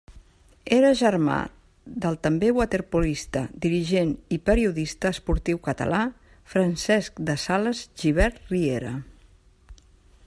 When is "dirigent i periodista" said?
3.65-5.13